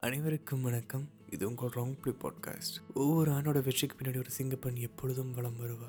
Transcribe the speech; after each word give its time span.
அனைவருக்கும் 0.00 0.62
வணக்கம். 0.62 1.10
இது 1.30 1.48
உங்கள் 1.48 1.68
ராங் 1.68 1.94
ப்ளி 2.02 2.12
பாட்காஸ்ட். 2.12 2.76
ஒவ்வொரு 2.94 3.30
ஆணோட 3.30 3.62
வெற்றிக்கு 3.62 3.96
பின்னாடி 3.96 4.16
ஒரு 4.16 4.30
சிங்கப்பெண் 4.38 4.78
எப்பொழுதும் 4.80 5.34
வளம் 5.34 5.56
வருவா. 5.60 5.88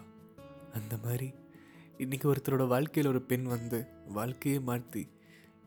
அந்த 0.73 0.97
மாதிரி 0.97 1.33
இன்னைக்கு 1.97 2.33
ஒருத்தரோட 2.33 2.67
வாழ்க்கையில் 2.67 3.11
ஒரு 3.11 3.21
பெண் 3.21 3.43
வந்து 3.43 3.85
வாழ்க்கையே 4.07 4.59
மாற்றி 4.59 5.07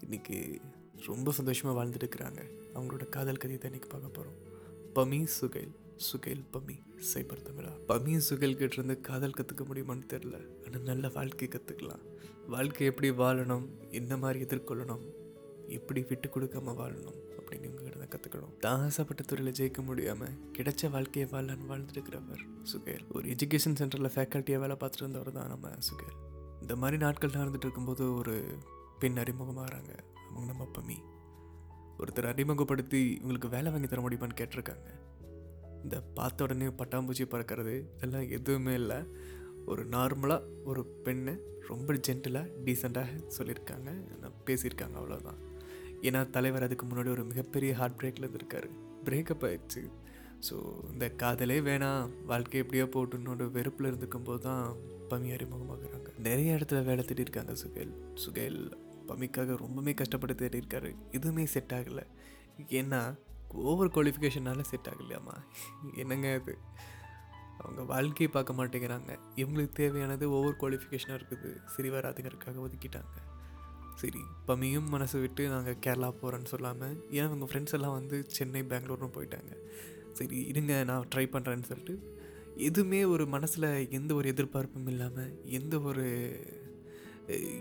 இன்றைக்கி 0.00 0.60
ரொம்ப 1.06 1.32
சந்தோஷமாக 1.32 1.76
வாழ்ந்துட்டு 1.78 2.06
இருக்கிறாங்க. 2.06 2.40
அவங்களோட 2.74 3.08
காதல் 3.08 3.36
கதையை 3.36 3.58
தான் 3.58 3.72
இன்றைக்கி 3.72 3.88
பார்க்க 3.88 4.08
போகிறோம் 4.08 4.38
பமி 4.95 5.24
சுகைல் 5.24 5.72
சுகைல் 5.96 6.45
பமி 6.52 6.77
சைபர் 7.14 7.46
தமிழா. 7.48 7.72
பமி 7.88 8.16
சுகைல் 8.16 8.56
கிட்டேருந்து 8.56 9.00
காதல் 9.00 9.38
கற்றுக்க 9.40 9.64
முடியுமான்னு 9.64 10.12
தெரில 10.14 10.36
ஆனால் 10.66 10.82
நல்ல 10.82 11.09
வாழ்க்கை 11.09 11.48
கற்றுக்கலாம் 11.48 12.00
வாழ்க்கை 12.46 12.86
எப்படி 12.86 13.11
வாழணும் 13.11 13.68
என்ன 13.90 14.16
மாதிரி 14.16 14.45
எதிர்கொள்ளணும் 14.45 15.04
எப்படி 15.66 16.04
விட்டு 16.09 16.29
கொடுக்காம 16.29 16.74
வாழணும் 16.74 17.21
கற்றுக்கணும் 18.12 18.56
தான் 18.64 18.82
ஆசைப்பட்ட 18.86 19.22
துறையில் 19.22 19.56
ஜெயிக்க 19.58 19.82
முடியாமல் 19.88 20.34
கிடைச்ச 20.59 20.91
வாழ்க்கையை 20.91 21.27
வாழலான்னு 21.32 21.70
வாழ்ந்துருக்கிறவர் 21.70 22.42
சுகேல். 22.73 23.04
ஒரு 23.10 23.28
எஜுகேஷன் 23.28 23.78
சென்டரில் 23.80 24.14
ஃபேக்கல்ட்டியாக 24.16 24.62
வேலை 24.64 24.77
பார்த்துட்டு 24.80 25.04
இருந்தவர் 25.04 25.32
தான் 25.32 25.50
நம்ம 25.54 25.68
சுகேல். 25.88 26.16
இந்த 26.60 26.77
மாதிரி 26.77 26.98
நாட்கள் 27.02 27.37
நடந்துட்டு 27.38 27.66
இருக்கும்போது 27.66 28.04
ஒரு 28.14 28.34
பெண் 28.98 29.20
அறிமுகமாகறாங்க 29.23 29.92
அவங்க 30.28 30.46
நம்ம 30.51 30.68
அப்பமி. 30.68 30.98
ஒருத்தர் 31.98 32.28
அறிமுகப்படுத்தி 32.32 33.01
இவங்களுக்கு 33.23 33.48
வேலை 33.48 33.70
வாங்கி 33.73 33.88
தர 33.88 34.02
முடியுமான்னு 34.02 34.38
கேட்டிருக்காங்க. 34.40 34.88
இந்த 35.82 35.96
பார்த்த 36.18 36.45
உடனே 36.45 36.66
பட்டாம்பூச்சி 36.80 37.24
பறக்கிறது 37.30 37.74
இதெல்லாம் 37.96 38.29
எதுவுமே 38.29 38.74
இல்லை. 38.74 38.98
ஒரு 39.66 39.82
நார்மலாக 39.87 40.46
ஒரு 40.65 40.84
பெண்ணை 41.06 41.34
ரொம்ப 41.68 41.95
ஜென்டிலாக 42.09 42.52
டீசெண்டாக 42.65 43.18
சொல்லியிருக்காங்க. 43.38 43.90
பேசியிருக்காங்க 44.46 44.96
அவ்வளோதான் 45.01 45.40
ஏன்னா 46.09 46.30
தலைவர் 46.37 46.66
அதுக்கு 46.66 46.87
முன்னாடி 46.87 47.11
ஒரு 47.16 47.24
மிகப்பெரிய 47.24 47.73
ஹார்ட் 47.80 47.97
பிரேக்கில் 47.97 48.27
இருந்திருக்காரு. 48.27 48.69
பிரேக்கப் 49.06 49.45
ஆயிடுச்சு. 49.48 49.83
ஸோ 50.47 50.56
இந்த 50.93 51.06
காதலே 51.23 51.59
வேணாம். 51.69 52.09
வாழ்க்கை 52.30 52.60
எப்படியோ 52.60 52.87
போட்டுன்னு 52.95 53.51
வெறுப்பில் 53.59 53.90
இருந்துக்கும் 53.90 54.29
போது 54.29 54.43
தான் 54.46 54.65
பமி 55.10 55.29
அறிமுகமாகிறாங்க. 55.37 56.09
நிறைய 56.26 56.57
இடத்துல 56.57 56.80
வேலை 56.85 57.04
தேடிருக்காங்க 57.04 57.52
சுகேல். 57.63 57.93
சுகேல் 58.24 58.60
பமிக்காக 59.09 59.57
ரொம்பவுமே 59.65 59.93
கஷ்டப்பட்டு 59.95 60.35
தேடிருக்காரு 60.43 60.91
எதுவுமே 61.10 61.46
செட் 61.46 61.73
ஆகலை. 61.79 62.04
ஏன்னா 62.80 63.01
ஓவர் 63.71 63.93
குவாலிஃபிகேஷனால 63.95 64.60
செட் 64.60 64.88
ஆகலையாமா? 64.91 65.37
என்னங்க 65.94 66.28
அது 66.41 66.54
அவங்க 67.59 67.82
வாழ்க்கையை 67.93 68.28
பார்க்க 68.32 68.59
மாட்டேங்கிறாங்க. 68.60 69.12
இவங்களுக்கு 69.37 69.72
தேவையானது 69.72 70.31
ஓவர் 70.31 70.60
குவாலிஃபிகேஷனாக 70.62 71.19
இருக்குது. 71.21 71.50
சரி 71.75 71.91
வராதுங்கிறதுக்காக 71.91 72.62
ஒதுக்கிட்டாங்க. 72.66 73.16
சரி 73.94 74.21
இப்போமையும் 74.38 74.88
மனசு 74.88 75.21
விட்டு 75.21 75.48
நாங்கள் 75.48 75.76
கேரளா 75.87 76.15
போகிறோன்னு 76.22 76.44
சொல்லாமல் 76.44 77.10
ஏன் 77.10 77.25
அவங்க 77.25 77.44
ஃப்ரெண்ட்ஸ் 77.44 77.72
எல்லாம் 77.72 77.93
வந்து 77.93 78.25
சென்னை 78.28 78.62
பெங்களூர்னு 78.62 79.10
போயிட்டாங்க? 79.15 79.53
சரி 80.12 80.44
இருங்க 80.44 80.84
நான் 80.84 81.09
ட்ரை 81.15 81.19
பண்ணுறேன்னு 81.19 81.62
சொல்லிட்டு 81.62 82.20
எதுவுமே 82.56 83.04
ஒரு 83.04 83.26
மனசில் 83.26 83.91
எந்த 83.91 84.15
ஒரு 84.15 84.28
எதிர்பார்ப்பும் 84.28 84.87
இல்லாமல் 84.87 85.44
எந்த 85.44 85.81
ஒரு 85.81 86.06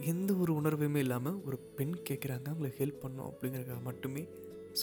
எந்த 0.02 0.34
ஒரு 0.34 0.54
உணர்வுமே 0.54 0.96
இல்லாமல் 0.96 1.42
ஒரு 1.46 1.58
பெண் 1.58 1.96
கேட்குறாங்க 2.10 2.46
அவங்களுக்கு 2.46 2.86
ஹெல்ப் 2.86 3.04
பண்ணோம் 3.04 3.30
அப்படிங்கிறதுக்காக 3.30 3.82
மட்டுமே 3.82 4.28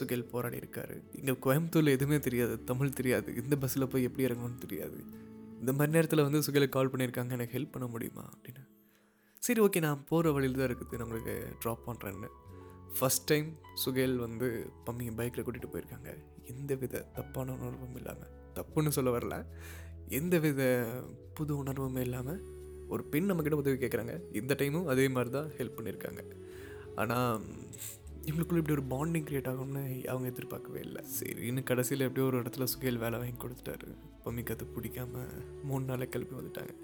சுகேல் 0.00 0.28
போராடி 0.28 0.58
இருக்காரு. 0.58 1.02
இங்கே 1.12 1.32
கோயம்புத்தூரில் 1.32 1.88
எதுவுமே 1.88 2.19
தெரியாது 2.19 2.64
தமிழ் 2.64 2.92
தெரியாது 2.92 3.34
இந்த 3.34 3.56
பஸ்ஸில் 3.56 3.88
போய் 3.88 4.02
எப்படி 4.02 4.34
இறங்கணும்னு 4.34 4.58
தெரியாது. 4.58 4.98
இந்த 5.60 5.72
மாதிரி 5.72 5.91
நேரத்தில் 5.91 6.22
வந்து 6.22 6.38
சுகேலுக்கு 6.38 6.69
கால் 6.69 6.91
பண்ணியிருக்காங்க 6.91 7.30
எனக்கு 7.30 7.58
ஹெல்ப் 7.58 7.72
பண்ண 7.72 7.88
முடியுமா? 7.88 8.30
அப்படின்னு. 8.30 8.67
சரி 9.42 9.61
ஓகே 9.64 9.81
நான் 9.84 10.00
போகிற 10.08 10.31
வழியில் 10.34 10.58
தான் 10.61 10.69
இருக்குது. 10.69 10.97
நான் 10.98 11.06
உங்களுக்கு 11.06 11.34
ட்ராப் 11.62 11.84
பண்ணுறேன்னு 11.86 12.28
ஃபஸ்ட் 12.97 13.27
டைம் 13.31 13.48
சுகேல் 13.83 14.17
வந்து 14.25 14.47
பம்மியை 14.86 15.12
பைக்கில் 15.19 15.44
கூட்டிகிட்டு 15.47 15.72
போயிருக்காங்க. 15.75 16.11
எந்த 16.53 16.75
வித 16.83 17.03
தப்பான 17.17 17.55
உணர்வும் 17.59 17.97
இல்லாமல் 18.00 18.33
தப்புன்னு 18.59 18.94
சொல்ல 18.97 19.11
வரல. 19.16 19.36
எந்த 20.19 20.34
வித 20.44 20.62
புது 21.39 21.53
உணர்வுமே 21.62 22.03
இல்லாமல் 22.09 22.41
ஒரு 22.92 23.03
பெண் 23.12 23.28
நம்மக்கிட்ட 23.31 23.62
உதவி 23.62 23.78
கேட்குறாங்க 23.83 24.15
இந்த 24.41 24.53
டைமும் 24.60 24.91
அதே 24.93 25.06
மாதிரி 25.16 25.31
தான் 25.37 25.48
ஹெல்ப் 25.59 25.77
பண்ணியிருக்காங்க 25.78 26.22
ஆனால் 27.03 27.43
இவங்களுக்குள்ள 28.28 28.62
இப்படி 28.62 28.77
ஒரு 28.78 28.84
பாண்டிங் 28.94 29.27
க்ரியேட் 29.28 29.50
ஆகும்னு 29.53 30.05
அவங்க 30.05 30.28
எதிர்பார்க்கவே 30.28 30.81
இல்லை. 30.81 31.03
சரி 31.05 31.43
இன்னும் 31.50 31.65
கடைசியில் 31.65 32.06
எப்படியோ 32.06 32.27
ஒரு 32.27 32.43
இடத்துல 32.43 32.65
சுகையில் 32.65 33.00
வேலை 33.05 33.19
வாங்கி 33.19 33.39
கொடுத்துட்டாரு. 33.44 33.89
பம்மிக்கு 34.25 34.50
அது 34.50 34.66
பிடிக்காம 34.77 35.25
மூணு 35.62 35.84
நாளில் 35.84 36.09
கிளப்பி 36.09 36.37
வந்துட்டாங்க. 36.37 36.75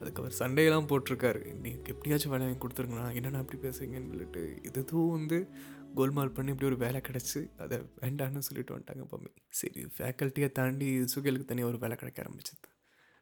அதுக்கு 0.00 0.22
அவர் 0.22 0.38
சண்டையெல்லாம் 0.38 0.88
போட்டிருக்காரு. 0.90 1.54
நீங்கள் 1.54 1.92
எப்படியாச்சும் 1.94 2.32
வேலை 2.32 2.46
வாங்கி 2.46 2.62
கொடுத்துருங்கண்ணா. 2.66 3.14
என்னென்ன 3.14 3.38
அப்படி 3.38 3.68
பேசுறீங்கன்னு 3.68 4.10
சொல்லிட்டு 4.14 4.58
இது 4.62 4.84
வந்து 5.16 5.48
கோல்மால் 5.96 6.34
பண்ணி 6.34 6.52
இப்படி 6.52 6.68
ஒரு 6.70 6.76
வேலை 6.76 7.00
கிடச்சி 7.06 7.40
அதை 7.56 7.78
வேண்டான்னு 8.00 8.38
சொல்லிட்டு 8.38 8.74
வந்துட்டாங்க 8.74 9.06
பம்மி. 9.12 9.32
சரி 9.48 9.86
ஃபேக்கல்ட்டியை 9.96 10.52
தாண்டி 10.52 10.88
சுகேலுக்கு 11.14 11.44
தனியாக 11.44 11.72
ஒரு 11.72 11.78
வேலை 11.78 11.96
கிடைக்க 11.96 12.22
ஆரம்பிச்சது. 12.22 12.68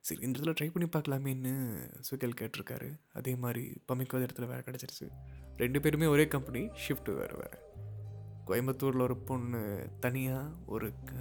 சரி 0.00 0.20
இந்த 0.20 0.40
இடத்துல 0.40 0.54
ட்ரை 0.58 0.68
பண்ணி 0.74 0.88
பார்க்கலாமேன்னு 0.96 1.54
சுகேல் 2.08 2.38
கேட்டிருக்காரு. 2.40 2.90
அதே 3.12 3.34
மாதிரி 3.36 3.64
பம்மிக்கு 3.88 4.14
ஒரு 4.14 4.26
இடத்துல 4.26 4.46
வேலை 4.46 4.62
கிடச்சிருச்சு. 4.66 5.08
ரெண்டு 5.56 5.80
பேருமே 5.80 6.06
ஒரே 6.06 6.28
கம்பெனி 6.28 6.68
ஷிஃப்ட் 6.86 7.10
வேறு 7.14 7.36
வேறு. 7.36 7.58
கோயம்புத்தூரில் 8.48 9.02
ஒரு 9.02 9.16
பொண்ணு 9.16 9.90
தனியாக 10.00 10.48
ஒரு 10.66 10.92
க- 11.04 11.12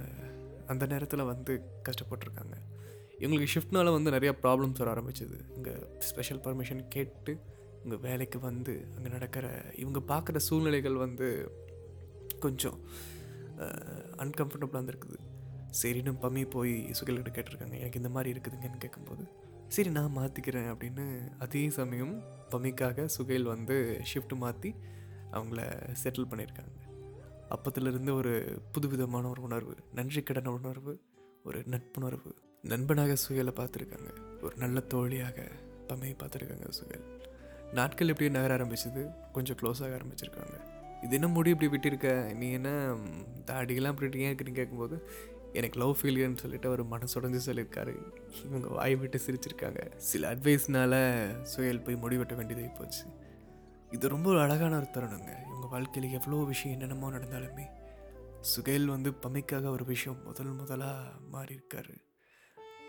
அந்த 0.66 0.86
நேரத்தில் 0.86 1.22
வந்து 1.22 1.62
கஷ்டப்பட்டிருக்காங்க. 1.88 2.54
இவங்களுக்கு 3.18 3.46
ஷிஃப்ட்னால 3.54 3.92
வந்து 3.92 4.10
நிறையா 4.10 4.36
ப்ராப்ளம்ஸ் 4.42 4.78
வர 4.78 4.92
ஆரம்பிச்சது. 4.92 5.56
இங்கே 5.56 5.72
ஸ்பெஷல் 5.98 6.40
பர்மிஷன் 6.40 6.88
கேட்டு 6.88 7.40
இங்கே 7.84 7.96
வேலைக்கு 7.96 8.40
வந்து 8.40 8.88
அங்கே 8.96 9.08
நடக்கிற 9.08 9.72
இவங்க 9.76 10.00
பார்க்குற 10.14 10.36
சூழ்நிலைகள் 10.36 10.94
வந்து 10.94 11.50
கொஞ்சம் 12.40 12.78
அன்கம்ஃபர்டபுளாக 14.16 14.78
இருந்திருக்குது 14.78 15.18
சரின்னு 15.82 16.14
பம்மி 16.22 16.50
போய் 16.50 16.90
சுகல்கிட்ட 16.90 17.30
கேட்டிருக்காங்க. 17.30 17.78
எனக்கு 17.78 17.96
இந்த 17.96 18.08
மாதிரி 18.08 18.38
இருக்குதுங்கன்னு 18.38 18.78
கேட்கும்போது 18.78 19.28
சரி 19.68 19.90
நான் 19.90 20.16
மாற்றிக்கிறேன் 20.16 20.68
அப்படின்னு 20.74 21.28
அதே 21.38 21.70
சமயம் 21.70 22.22
பம்மிக்காக 22.50 23.04
சுகைல் 23.04 23.42
வந்து 23.42 24.00
ஷிஃப்ட் 24.14 24.36
மாற்றி 24.36 24.74
அவங்கள 25.32 25.58
செட்டில் 26.04 26.28
பண்ணியிருக்காங்க. 26.30 26.76
அப்பத்துலேருந்து 27.50 28.12
ஒரு 28.12 28.62
புதுவிதமான 28.72 29.28
ஒரு 29.28 29.42
உணர்வு 29.42 29.74
நன்றி 29.94 30.22
கடன் 30.22 30.46
உணர்வு 30.46 31.00
ஒரு 31.44 31.62
நட்புணர்வு. 31.66 32.34
நண்பனாக 32.62 33.16
சுயலை 33.28 33.52
பார்த்துருக்காங்க. 33.56 34.10
ஒரு 34.42 34.56
நல்ல 34.56 34.80
தோழியாக 34.80 35.48
பம்மையை 35.86 36.16
பார்த்துருக்காங்க 36.18 36.68
சுயல் 36.68 37.06
நாட்கள் 37.72 38.08
எப்படியும் 38.08 38.42
நகர 38.42 38.56
ஆரம்பிச்சது. 38.56 39.14
கொஞ்சம் 39.32 39.56
க்ளோஸ் 39.56 39.84
ஆக 39.84 39.96
ஆரம்பிச்சிருக்காங்க. 39.96 40.54
இது 41.02 41.14
என்ன 41.14 41.28
முடி 41.28 41.50
இப்படி 41.50 41.76
விட்டிருக்க? 41.76 42.34
நீ 42.34 42.52
என்ன 42.52 42.96
தாடியெல்லாம் 43.46 43.88
இப்படி 43.88 44.18
ஏன் 44.18 44.32
இருக்குன்னு 44.32 44.58
கேட்கும்போது 44.58 45.08
எனக்கு 45.52 45.78
லவ் 45.78 45.96
ஃபெயிலியர்னு 46.02 46.36
சொல்லிட்டு 46.36 46.68
அவர் 46.68 46.86
மனசுடைஞ்சு 46.86 47.40
சொல்லியிருக்காரு. 47.46 47.94
இவங்க 48.46 48.68
வாய் 48.68 48.96
விட்டு 48.96 49.20
சிரிச்சிருக்காங்க. 49.26 49.96
சில 49.96 50.34
அட்வைஸ்னால 50.34 50.94
சுயல் 51.56 51.84
போய் 51.84 51.94
முடிவெட்ட 51.94 52.36
வேண்டியதாகி 52.36 52.78
போச்சு. 52.78 53.04
இது 53.90 54.08
ரொம்ப 54.08 54.30
ஒரு 54.30 54.40
அழகான 54.40 54.76
ஒரு 54.76 54.86
தருணங்க. 54.92 55.30
இவங்க 55.46 55.66
வாழ்க்கையில் 55.70 56.12
எவ்வளோ 56.12 56.44
விஷயம் 56.44 56.80
என்னென்னமோ 56.80 57.16
நடந்தாலுமே 57.16 57.66
சுகைல் 58.40 58.84
வந்து 58.84 59.10
பமைக்காக 59.10 59.66
ஒரு 59.66 59.84
விஷயம் 59.84 60.22
முதல் 60.22 60.52
முதலாக 60.52 61.08
மாறியிருக்காரு. 61.32 61.94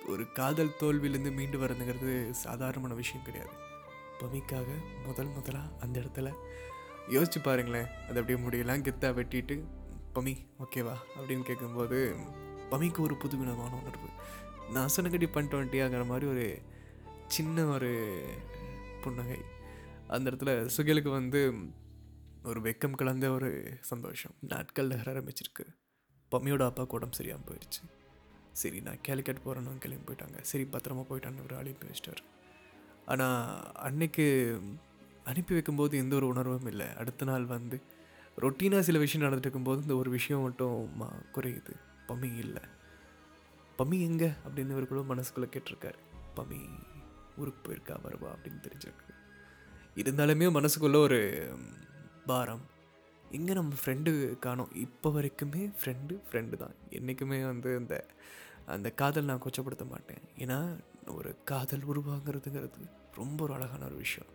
ஒரு 0.07 0.31
காதல் 0.31 0.75
தோல்வியிலேருந்து 0.79 1.31
மீண்டு 1.33 1.57
வரதுங்கிறது 1.59 2.29
சாதாரணமான 2.29 2.93
விஷயம் 2.93 3.25
கிடையாது. 3.25 3.49
பமிக்காக 4.19 4.67
முதல் 5.05 5.27
முதலாக 5.27 5.73
அந்த 5.79 5.99
இடத்துல 5.99 6.33
யோசிச்சு 7.09 7.39
பாருங்களேன். 7.43 7.87
அது 8.09 8.19
அப்படியே 8.19 8.47
முடியெல்லாம் 8.47 8.85
கெத்தாக 8.87 9.13
வெட்டிட்டு 9.19 9.63
பமி 10.15 10.33
ஓகேவா 10.59 10.95
அப்படின்னு 11.19 11.41
கேட்கும்போது 11.41 12.15
பமிக்கு 12.71 12.99
ஒரு 12.99 13.15
புது 13.15 13.37
விதமான 13.37 13.75
உணர்வு. 13.75 14.09
நான் 14.71 14.87
சொன்னகடி 14.87 15.27
பண்ணிட்டு 15.27 15.61
வந்துட்டியாங்கிற 15.61 16.05
மாதிரி 16.05 16.31
ஒரு 16.31 16.61
சின்ன 17.27 17.65
ஒரு 17.65 17.91
புன்னகை. 19.01 19.57
அந்த 20.09 20.29
இடத்துல 20.29 20.69
சுகிலுக்கு 20.77 21.09
வந்து 21.09 21.39
ஒரு 22.43 22.59
வெக்கம் 22.61 22.91
கலந்த 22.91 23.31
ஒரு 23.31 23.77
சந்தோஷம். 23.81 24.31
நாட்கள் 24.39 24.87
நகர 24.87 25.11
ஆரம்பிச்சிருக்கு. 25.11 25.65
பம்மியோட 26.31 26.63
அப்பாவுக்கு 26.63 26.95
உடம்பு 26.95 27.15
சரியாக 27.15 27.41
போயிடுச்சு 27.47 27.83
சரி 28.51 28.81
நான் 28.81 29.01
கேலிக்கட் 29.07 29.43
போகிறேன்னு 29.45 29.77
கிளம்பி 29.77 30.13
போயிட்டாங்க. 30.13 30.41
சரி 30.41 30.63
பத்திரமா 30.71 31.05
போயிட்டான்னு 31.09 31.43
ஒரு 31.43 31.55
அனுப்பி 31.55 31.87
வச்சிட்டார் 31.87 32.23
ஆனால் 33.05 33.71
அன்னைக்கு 33.71 34.25
அனுப்பி 35.23 35.53
வைக்கும்போது 35.53 35.97
எந்த 35.97 36.15
ஒரு 36.15 36.27
உணர்வும் 36.27 36.65
இல்லை. 36.65 36.87
அடுத்த 36.95 37.25
நாள் 37.25 37.45
வந்து 37.45 37.81
ரொட்டீனாக 38.39 38.79
சில 38.79 38.97
விஷயம் 38.97 39.31
நடந்துட்டு 39.31 39.45
இருக்கும்போது 39.45 39.81
இந்த 39.81 39.95
ஒரு 39.95 40.09
விஷயம் 40.09 40.41
மட்டும் 40.41 41.01
குறையுது. 41.35 41.73
பம்மி 42.07 42.37
இல்லை. 42.37 42.61
பம்மி 43.77 43.99
எங்கே? 43.99 44.27
அப்படின்னு 44.27 44.71
இவருக்குள்ள 44.73 45.03
மனசுக்குள்ளே 45.09 45.49
கேட்டிருக்காரு. 45.55 45.99
பம்மி 46.35 46.59
ஊருக்கு 47.37 47.61
போயிருக்கா 47.63 47.97
வருவா 48.05 48.29
அப்படின்னு 48.35 48.67
தெரிஞ்சிருக்கு. 48.67 49.18
இருந்தாலுமே 50.01 50.47
மனசுக்குள்ளே 50.57 50.99
ஒரு 51.07 51.19
பாரம். 52.25 52.63
எங்கே 53.31 53.53
நம்ம 53.53 53.73
ஃப்ரெண்டு 53.81 54.11
காணோம். 54.39 54.71
இப்போ 54.75 55.09
வரைக்குமே 55.15 55.63
ஃப்ரெண்டு 55.79 56.13
ஃப்ரெண்டு 56.27 56.55
தான். 56.57 56.75
என்றைக்குமே 56.89 57.39
வந்து 57.43 57.75
அந்த 57.75 57.95
அந்த 58.65 58.87
காதல் 59.01 59.29
நான் 59.29 59.41
கொச்சப்படுத்த 59.45 59.85
மாட்டேன். 59.89 60.23
ஏன்னா 60.37 60.57
ஒரு 61.17 61.35
காதல் 61.43 61.85
உருவாங்கிறதுங்கிறது 61.91 62.87
ரொம்ப 63.15 63.43
ஒரு 63.43 63.53
அழகான 63.53 63.85
ஒரு 63.85 63.95
விஷயம். 63.95 64.29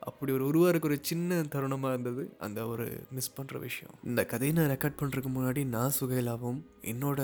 அப்படி 0.00 0.32
ஒரு 0.32 0.44
உருவாக 0.46 0.68
இருக்க 0.68 0.88
ஒரு 0.88 0.98
சின்ன 1.02 1.40
தருணமாக 1.54 1.94
இருந்தது. 1.94 2.22
அந்த 2.38 2.60
ஒரு 2.66 2.86
மிஸ் 3.10 3.34
பண்ணுற 3.38 3.58
விஷயம். 3.58 3.94
இந்த 4.04 4.24
கதையை 4.24 4.52
நான் 4.56 4.76
ரெக்கார்ட் 4.76 5.00
பண்ணுறதுக்கு 5.00 5.32
முன்னாடி 5.36 5.64
நான் 5.76 5.96
சுகைலாவும் 6.00 6.60
என்னோட 6.92 7.20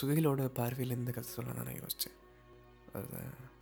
சுகைலோட 0.00 0.46
பார்வையில் 0.60 0.96
இந்த 0.96 1.12
கதை 1.12 1.30
சொல்ல 1.30 1.56
நான் 1.60 1.80
யோசித்தேன் 1.82 2.16
அதுதான் 2.92 3.52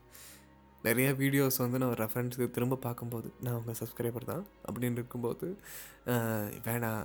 நிறைய 0.87 1.08
வீடியோஸ் 1.20 1.58
வந்து 1.62 1.81
நான் 1.82 1.99
ரெஃபரன்ஸுக்கு 2.02 2.46
திரும்ப 2.56 2.79
பார்க்கும்போது 2.87 3.29
நான் 3.43 3.56
அவங்க 3.56 3.73
சப்ஸ்கிரைபர் 3.81 4.31
தான் 4.32 4.44
அப்படின்னு 4.67 4.99
இருக்கும்போது 5.00 5.49
வேணா 6.06 6.17
வேணாம் 6.67 7.05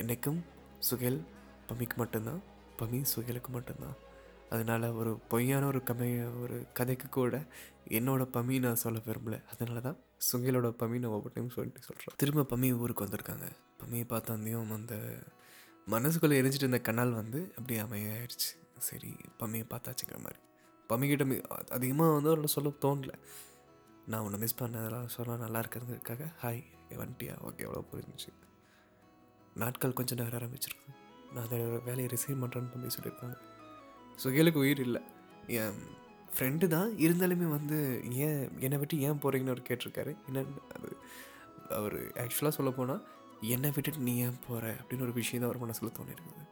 என்னைக்கும் 0.00 0.40
சுகேல் 0.88 1.20
பமிக்கு 1.68 1.96
மட்டும்தான் 2.02 2.40
பமி 2.80 2.98
சுகேலுக்கு 3.12 3.50
மட்டும்தான். 3.56 3.96
அதனால் 4.54 4.86
ஒரு 5.00 5.12
பொய்யான 5.32 5.66
ஒரு 5.72 5.80
கமை 5.90 6.08
ஒரு 6.44 6.56
கதைக்கு 6.78 7.08
கூட 7.16 7.36
என்னோடய 7.98 8.32
பமி 8.36 8.56
நான் 8.64 8.82
சொல்ல 8.82 8.98
விரும்பல. 9.06 9.36
அதனால 9.52 9.80
தான் 9.86 9.98
சுகேலோட 10.30 10.68
பமி 10.82 10.98
நான் 11.02 11.14
ஒவ்வொரு 11.16 11.34
டைம் 11.36 11.54
சொல்லிட்டு 11.56 11.86
சொல்கிறேன் 11.86 12.18
திரும்ப 12.22 12.46
பமி 12.52 12.68
ஊருக்கு 12.82 13.04
வந்திருக்காங்க. 13.06 13.46
பமியை 13.82 14.06
பார்த்தாந்தையும் 14.14 14.74
அந்த 14.78 14.96
மனசுக்குள்ளே 15.94 16.38
எரிஞ்சிட்டு 16.40 16.66
இருந்த 16.66 16.82
கனால் 16.88 17.18
வந்து 17.20 17.40
அப்படியே 17.56 17.80
அமையாயிடுச்சு 17.86 18.50
சரி 18.88 19.12
பம்மியை 19.40 19.66
பார்த்தாச்சுங்கிற 19.72 20.20
மாதிரி. 20.26 20.40
பம்மிக்கிட்ட 20.90 21.24
அதிகமாக 21.76 22.14
வந்து 22.16 22.30
அவரோட 22.30 22.50
சொல்ல 22.56 22.72
தோணல. 22.84 23.12
நான் 24.10 24.24
ஒன்று 24.26 24.38
மிஸ் 24.38 24.58
பண்ண 24.58 24.80
அதெல்லாம் 24.80 25.12
சொல்ல 25.16 25.36
நல்லா 25.36 25.60
இருக்கிறதுக்காக 25.62 26.28
ஹாய் 26.42 26.62
வந்துட்டியா 27.00 27.34
ஓகே 27.48 27.64
எவ்வளோ 27.66 27.84
புரிஞ்சிச்சு? 27.92 28.30
நாட்கள் 29.62 29.96
கொஞ்சம் 29.98 30.18
நேரம் 30.20 30.38
ஆரம்பிச்சிருக்கு 30.40 30.92
நான் 31.34 31.44
அதோட 31.46 31.82
வேலையை 31.82 32.08
ரிசைன் 32.14 32.42
பண்ணுறேன்னு 32.42 32.72
பண்ணி 32.72 32.88
சொல்லியிருக்காங்க. 32.96 33.36
சுகேலுக்கு 34.22 34.62
உயிர் 34.64 34.82
இல்லை. 34.86 35.00
என் 35.60 35.80
ஃப்ரெண்டு 36.34 36.66
தான் 36.74 36.90
இருந்தாலுமே 37.04 37.46
வந்து 37.56 37.78
ஏன் 38.26 38.40
என்னை 38.66 38.78
விட்டு 38.78 39.00
ஏன் 39.06 39.20
போகிறீங்கன்னு 39.22 39.54
அவர் 39.54 39.68
கேட்டிருக்காரு. 39.68 40.12
என்ன 40.28 40.44
அது 40.76 40.90
அவர் 41.78 41.96
ஆக்சுவலாக 42.22 42.54
சொல்ல 42.58 42.70
போனால் 42.70 43.02
என்னை 43.54 43.70
விட்டுட்டு 43.76 44.06
நீ 44.08 44.14
ஏன் 44.26 44.42
போகிற 44.46 44.64
அப்படின்னு 44.80 45.06
ஒரு 45.08 45.12
விஷயம் 45.12 45.42
தான் 45.42 45.50
அவர் 45.50 45.64
மனசில் 45.64 45.96
தோணிருக்குது. 45.98 46.44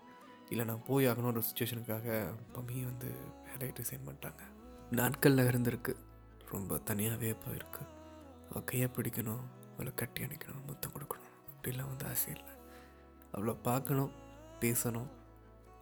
இல்லை 0.52 0.66
நான் 0.66 0.86
போய் 0.86 1.06
ஆகணும் 1.06 1.24
ஒரு 1.24 1.42
சுச்சுவேஷனுக்காக 1.42 2.30
பம்மியை 2.54 2.84
வந்து 2.84 3.10
வேலையை 3.44 3.72
ரிசைன் 3.76 4.08
பண்ணிட்டாங்க. 4.08 4.42
நாட்கள் 4.90 5.34
நகர்ந்திருக்கு. 5.34 5.94
ரொம்ப 6.50 6.78
தனியாகவே 6.78 7.30
போயிருக்கு. 7.30 7.82
அவள் 8.50 8.64
கையை 8.64 8.88
பிடிக்கணும் 8.96 9.44
அவளை 9.74 9.92
கட்டி 9.94 10.22
அணைக்கணும் 10.22 10.66
முத்தம் 10.66 10.92
கொடுக்கணும். 10.92 11.28
அப்படிலாம் 11.52 11.88
வந்து 11.88 12.06
ஆசை 12.06 12.32
இல்லை. 12.32 12.52
அவளை 13.32 13.54
பார்க்கணும் 13.62 14.10
பேசணும் 14.60 15.10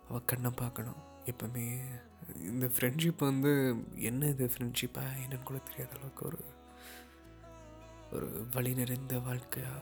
அவள் 0.09 0.25
கண்ணை 0.27 0.51
பார்க்கணும். 0.51 1.01
எப்பவுமே 1.25 1.81
இந்த 2.37 2.67
ஃப்ரெண்ட்ஷிப் 2.67 3.19
வந்து 3.19 3.75
என்ன 3.95 4.27
இது 4.27 4.51
ஃப்ரெண்ட்ஷிப்பாக 4.59 5.11
என்னன்னு 5.25 5.43
கூட 5.43 5.59
தெரியாத 5.59 5.95
அளவுக்கு 5.95 6.27
ஒரு 6.27 6.39
ஒரு 8.13 8.47
வழி 8.53 8.75
நிறைந்த 8.75 9.19
வாழ்க்கையாக 9.19 9.81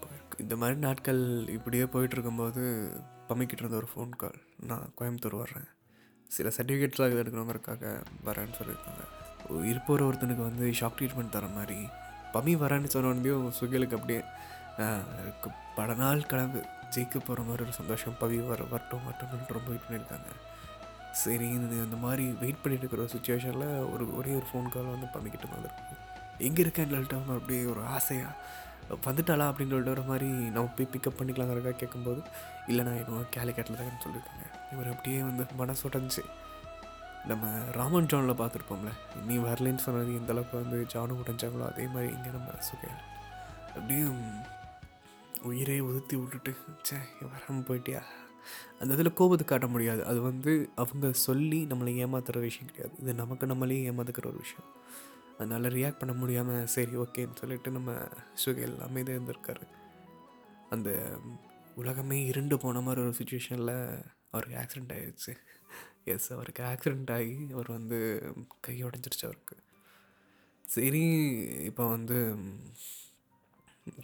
போயிருக்கு. 0.00 0.40
இந்த 0.40 0.56
மாதிரி 0.56 0.78
நாட்கள் 0.78 1.48
இப்படியே 1.48 1.86
போயிட்டு 1.86 2.14
இருக்கும்போது 2.14 2.62
பம்மிக்கிட்டு 3.30 3.64
இருந்த 3.64 3.78
ஒரு 3.82 3.88
ஃபோன் 3.92 4.12
கால் 4.22 4.38
நான் 4.70 4.86
கோயம்புத்தூர் 4.98 5.40
வர்றேன். 5.42 5.68
சில 6.36 6.48
சர்டிஃபிகேட்ஸ்லாம் 6.56 7.14
எடுக்கணுங்கிறக்காக 7.22 7.92
வரேன்னு 8.26 8.58
சொல்லியிருக்காங்க. 8.58 9.04
இருப்போகிற 9.70 10.02
ஒருத்தனுக்கு 10.08 10.44
வந்து 10.48 10.66
ஷாக் 10.80 10.98
ட்ரீட்மெண்ட் 10.98 11.34
தர 11.36 11.46
மாதிரி. 11.56 11.78
பம்மி 12.34 12.54
வரேன்னு 12.62 12.92
சொன்னோடனையும் 12.94 13.46
சுகிலுக்கு 13.58 13.98
அப்படியே 13.98 14.20
பல 15.78 15.94
நாள் 16.02 16.28
கனவு. 16.32 16.60
ஜெயிக்க 16.94 17.16
போகிற 17.18 17.42
மாதிரி 17.48 17.64
ஒரு 17.66 17.74
சந்தோஷம். 17.78 18.14
பவி 18.20 18.38
வர 18.50 18.62
வரட்டும் 18.70 19.04
வரட்டும்னு 19.06 19.56
ரொம்ப 19.56 19.68
வெயிட் 19.72 19.86
பண்ணியிருக்காங்க. 19.86 20.30
சரி 21.22 21.46
இந்த 21.58 21.74
இந்த 21.86 21.96
மாதிரி 22.04 22.24
வெயிட் 22.42 22.62
பண்ணிட்டு 22.62 22.84
இருக்கிற 22.84 23.04
சுச்சுவேஷனில் 23.14 23.68
ஒரு 23.92 24.04
ஒரே 24.18 24.32
ஒரு 24.38 24.46
ஃபோன் 24.50 24.68
கால் 24.74 24.92
வந்து 24.94 25.08
பம்மிக்கிட்ட 25.14 25.46
வந்திருக்கு. 25.54 25.96
எங்கே 26.48 26.60
இருக்கேன்னு 26.64 26.94
சொல்லிட்டு 26.94 27.18
அவங்க 27.18 27.34
அப்படியே 27.38 27.62
ஒரு 27.72 27.82
ஆசையாக 27.96 28.34
வந்துட்டாளா 29.06 29.46
அப்படின்னு 29.50 29.74
சொல்லிட்டு 29.74 29.90
ஒரு 29.90 30.02
மாதிரி 30.02 30.28
நம்ம 30.54 30.70
போய் 30.76 30.90
பிக்கப் 30.92 31.18
பண்ணிக்கலாங்கிறக்கா 31.18 31.72
கேட்கும்போது 31.82 32.22
இல்லை 32.66 32.84
நான் 32.84 33.00
இன்னும் 33.02 33.32
கேலிக்கட்டில் 33.36 33.80
தான் 33.80 34.02
சொல்லியிருக்காங்க. 34.04 34.46
இவர் 34.72 34.90
அப்படியே 34.92 35.20
வந்து 35.22 35.46
மனசு 35.56 35.88
உடஞ்சி 35.88 36.24
நம்ம 37.26 37.46
ராமன் 37.72 38.06
ஜானில் 38.06 38.40
பார்த்துருப்போம்ல 38.40 38.92
நீ 39.26 39.36
வரலன்னு 39.36 39.84
சொன்னது 39.86 40.14
எந்த 40.14 40.32
அளவுக்கு 40.32 40.56
வந்து 40.62 40.78
ஜானும் 40.94 41.20
உடஞ்சாங்களோ 41.22 41.64
அதே 41.72 41.86
மாதிரி 41.86 42.12
இங்கே 42.14 42.30
நம்ம 42.30 42.50
சுகையால் 42.68 43.02
அப்படியே 43.74 44.02
உயிரே 45.42 45.78
உதுத்தி 45.78 46.14
விட்டுட்டு 46.20 46.52
ச்சே 46.86 46.98
வராமல் 47.20 47.66
போயிட்டியா? 47.68 48.00
அந்த 48.80 48.94
இதில் 48.94 49.12
கோபத்தை 49.12 49.46
காட்ட 49.46 49.66
முடியாது. 49.66 50.04
அது 50.04 50.20
வந்து 50.20 50.52
அவங்க 50.76 51.12
சொல்லி 51.12 51.66
நம்மளை 51.70 51.92
ஏமாத்துகிற 52.04 52.40
விஷயம் 52.40 52.70
கிடையாது. 52.70 52.94
இது 53.02 53.14
நமக்கு 53.14 53.46
நம்மளே 53.46 53.90
ஏமாத்துக்கிற 53.90 54.26
ஒரு 54.26 54.36
விஷயம். 54.36 54.68
அதனால் 55.40 55.74
ரியாக்ட் 55.76 56.00
பண்ண 56.02 56.14
முடியாமல் 56.14 56.66
சரி 56.66 56.94
ஓகேன்னு 56.96 57.40
சொல்லிட்டு 57.40 57.70
நம்ம 57.70 57.90
சுகைல் 58.34 58.76
அமைதியாக 58.80 59.20
இருந்திருக்காரு. 59.20 59.64
அந்த 60.70 60.90
உலகமே 61.74 62.18
இருண்டு 62.24 62.56
போன 62.58 62.80
மாதிரி 62.80 63.00
ஒரு 63.06 63.14
சுச்சுவேஷனில் 63.20 63.76
அவருக்கு 64.30 64.58
ஆக்சிடெண்ட் 64.62 64.92
ஆகிடுச்சு 64.96 65.32
எஸ் 66.04 66.28
அவருக்கு 66.32 66.62
ஆக்சிடெண்ட் 66.64 67.12
ஆகி 67.12 67.38
அவர் 67.52 67.70
வந்து 67.70 67.98
கை 68.60 68.76
உடஞ்சிருச்சு 68.84 69.26
அவருக்கு. 69.28 69.56
சரி 70.66 71.04
இப்போ 71.68 71.84
வந்து 71.88 72.18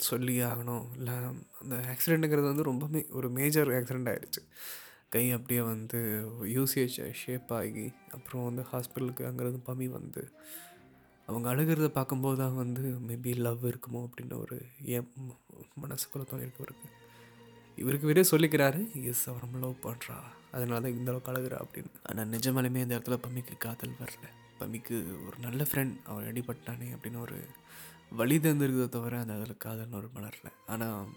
சொல்லி 0.08 0.36
ஆகணும். 0.40 0.86
இல்லை 0.96 1.14
அந்த 1.62 1.76
ஆக்சிடெண்ட்டுங்கிறது 1.92 2.50
வந்து 2.52 2.68
ரொம்பவே 2.70 3.02
ஒரு 3.10 3.28
மேஜர் 3.30 3.68
ஆக்சிடெண்ட் 3.68 4.10
ஆகிடுச்சு 4.12 4.42
கை 5.08 5.24
அப்படியே 5.32 5.60
வந்து 5.72 5.98
யூசிஹெச் 6.56 7.12
ஷேப் 7.22 7.52
ஆகி 7.52 7.86
அப்புறம் 8.10 8.46
வந்து 8.48 8.62
ஹாஸ்பிட்டலுக்கு 8.72 9.24
அங்கேருந்து 9.28 9.60
பமி 9.66 9.86
வந்து 9.98 10.22
அவங்க 11.28 11.46
அழுகிறத 11.52 11.88
பார்க்கும்போது 11.99 12.37
தான் 12.43 12.56
வந்து 12.62 12.82
மேபி 13.08 13.32
லவ் 13.46 13.64
இருக்குமோ? 13.70 14.00
அப்படின்னு 14.08 14.37
ஒரு 14.44 14.56
ஏன் 14.96 15.08
மனசுக்குள்ளே 15.84 16.26
தோணிருக்கு 16.31 16.67
இருக்கு 16.67 16.88
இவருக்கு 17.78 18.08
விட 18.11 18.20
சொல்லிக்கிறாரு 18.32 18.81
எஸ் 19.11 19.25
அவர் 19.31 19.44
நம்ம 19.44 19.58
லவ் 19.64 19.84
பண்ணுறா 19.87 20.17
அதனால 20.52 20.78
தான் 20.81 20.96
இந்த 20.99 21.11
அளவுக்கு 21.12 21.32
அழுகிறா 21.32 21.56
அப்படின்னு. 21.64 21.90
ஆனால் 22.08 22.31
நிஜமாலுமே 22.34 22.82
இந்த 22.84 22.94
இடத்துல 22.96 23.17
பம்மிக்கு 23.25 23.55
காதல் 23.58 23.99
வரல. 24.02 24.26
பம்மிக்கு 24.61 24.96
ஒரு 25.26 25.37
நல்ல 25.38 25.62
ஃப்ரெண்ட் 25.70 25.96
அவர் 26.05 26.28
அடிபட்டானே 26.31 26.88
அப்படின்னு 26.96 27.19
ஒரு 27.19 27.38
வழி 28.20 28.37
தந்துருக்கதை 28.38 28.88
தவிர 28.88 29.19
அந்த 29.20 29.34
இடத்துல 29.37 29.56
காதல்னு 29.64 29.99
ஒரு 30.00 30.08
மலரல 30.17 30.50
ஆனால் 30.73 31.08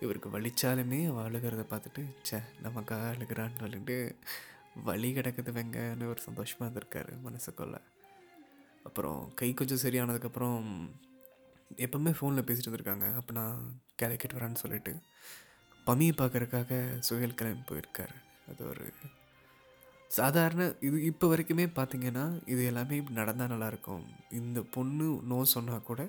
இவருக்கு 0.00 0.28
வலிச்சாலுமே 0.28 1.00
அவள் 1.10 1.26
அழுகிறத 1.28 1.64
பார்த்துட்டு 1.72 2.02
ச்சே 2.26 2.38
நமக்காக 2.64 3.08
அழுகிறான்னு 3.14 3.62
சொல்லிட்டு 3.64 3.96
வழி 4.84 5.10
கிடக்குது 5.12 5.52
வெங்கன்னு 5.58 6.10
ஒரு 6.12 6.20
சந்தோஷமாக 6.28 6.66
இருந்திருக்காரு 6.68 7.12
மனசுக்குள்ளே. 7.26 7.80
அப்புறம் 8.84 9.32
கை 9.34 9.54
கொஞ்சம் 9.54 9.82
சரியானதுக்கப்புறம் 9.82 10.58
எப்பவுமே 11.76 12.12
ஃபோனில் 12.16 12.46
பேசிகிட்டு 12.46 12.68
இருந்திருக்காங்க 12.68 13.14
அப்போ 13.14 13.32
நான் 13.32 13.58
கேலிக்கெட் 13.96 14.36
வரேன்னு 14.36 14.54
சொல்லிட்டு 14.54 14.92
பமியை 15.86 16.14
பார்க்கறதுக்காக 16.16 17.00
சுயல் 17.08 17.34
கிளம்பி 17.34 17.62
போயிருக்காரு. 17.68 18.14
அது 18.50 18.68
ஒரு 18.68 18.86
சாதாரண 20.10 20.62
இது 20.80 21.04
இப்போ 21.04 21.36
வரைக்குமே 21.36 21.66
பார்த்திங்கன்னா 21.76 22.24
இது 22.46 22.64
எல்லாமே 22.64 22.96
நடந்தால் 23.10 23.50
நல்லாயிருக்கும் 23.50 24.04
இந்த 24.30 24.62
பொண்ணு 24.62 25.20
நோ 25.22 25.44
சொன்னால் 25.44 25.82
கூட 25.82 26.02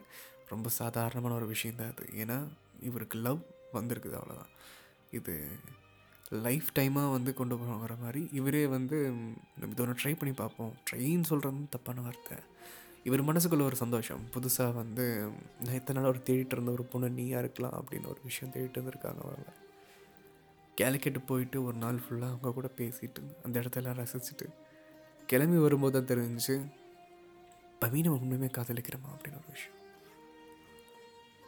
ரொம்ப 0.50 0.70
சாதாரணமான 0.70 1.34
ஒரு 1.34 1.48
விஷயந்தான் 1.48 1.94
அது. 1.94 2.06
ஏன்னா 2.14 2.38
இவருக்கு 2.80 3.18
லவ் 3.18 3.42
வந்திருக்குது 3.74 4.18
அவ்வளோதான் 4.20 4.52
இது 5.12 5.34
லைஃப் 6.30 6.68
டைமாக 6.80 7.12
வந்து 7.12 7.34
கொண்டு 7.34 7.58
போகிற 7.58 7.96
மாதிரி 7.96 8.30
இவரே 8.32 8.66
வந்து 8.66 9.10
நம்ம 9.60 9.76
இதோட 9.76 9.96
ட்ரை 10.04 10.16
பண்ணி 10.18 10.34
பார்ப்போம். 10.34 10.74
ட்ரைன்னு 10.92 11.24
சொல்கிறது 11.24 11.70
தப்பான 11.70 12.02
வார்த்தை. 12.02 12.38
இவர் 13.04 13.26
மனசுக்குள்ள 13.26 13.62
ஒரு 13.62 13.76
சந்தோஷம். 13.76 14.20
புதுசாக 14.34 14.74
வந்து 14.74 15.32
நான் 15.64 15.74
இத்தனை 15.74 16.02
நாள் 16.02 16.12
ஒரு 16.12 16.22
தேடிட்டு 16.26 16.52
இருந்த 16.52 16.72
ஒரு 16.72 16.84
பொண்ணு 16.84 17.10
நீயாக 17.10 17.44
இருக்கலாம் 17.44 17.86
அப்படின்னு 17.86 18.08
ஒரு 18.08 18.20
விஷயம் 18.24 18.54
தேடிட்டு 18.54 18.58
இருந்திருக்காங்க 18.58 19.22
அவங்க 19.22 19.54
கேலிக்கெட்டு 20.82 21.22
போயிட்டு 21.22 21.64
ஒரு 21.64 21.78
நாள் 21.78 21.96
ஃபுல்லாக 21.96 22.24
அவங்க 22.24 22.52
கூட 22.52 22.70
பேசிட்டு 22.78 23.36
அந்த 23.44 23.60
இடத்தெல்லாம் 23.60 24.06
ரசிச்சுட்டு 24.06 24.50
கிளம்பி 25.28 25.58
வரும்போது 25.58 26.06
தான் 26.06 26.18
தெரிஞ்சு 26.18 26.72
பவீனை 27.82 28.10
உண்மையுமே 28.10 28.50
காதலிக்கிறோமா? 28.50 29.10
அப்படின்னு 29.14 29.38
ஒரு 29.38 29.50
விஷயம். 29.50 29.82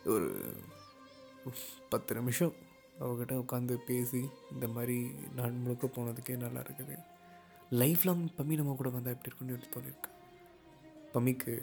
ஒரு 0.03 1.55
பத்து 1.89 2.15
நிமிஷம் 2.15 2.53
அவகிட்ட 2.99 3.33
உட்காந்து 3.43 3.75
பேசி 3.87 4.21
இந்த 4.51 4.67
மாதிரி 4.75 4.97
நான் 5.35 5.61
முழுக்க 5.63 5.87
போனதுக்கே 5.95 6.35
நல்லா 6.43 6.61
இருக்குது. 6.61 6.95
லைஃப் 7.81 8.03
லாங் 8.07 8.23
பம்மி 8.37 8.55
நம்ம 8.59 8.75
கூட 8.79 8.89
வந்தால் 8.95 9.15
எப்படி 9.15 9.29
இருக்குன்னு 9.29 9.55
எனக்கு 9.55 9.73
தோணிருக்கு. 9.75 10.11
பம்மிக்கு 11.13 11.53